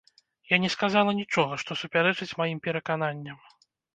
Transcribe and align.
Я 0.53 0.57
не 0.63 0.69
сказала 0.75 1.11
нічога, 1.19 1.59
што 1.63 1.77
супярэчыць 1.81 2.37
маім 2.41 2.57
перакананням. 2.69 3.37